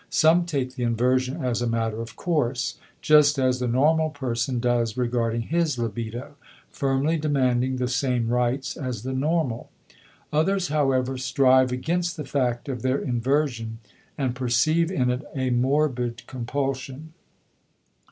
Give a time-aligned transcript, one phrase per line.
[0.09, 4.97] Some take the inversion as a matter of course, just as the normal person does
[4.97, 6.37] regarding his libido,
[6.71, 9.69] firmly demanding the same rights as the normal.
[10.33, 13.77] Others, however, strive against the fact of their inversion
[14.17, 17.13] and perceive in it a morbid compulsion.